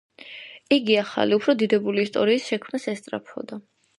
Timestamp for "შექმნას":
2.53-2.91